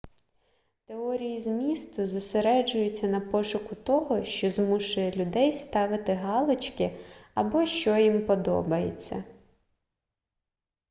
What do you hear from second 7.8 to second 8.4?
їм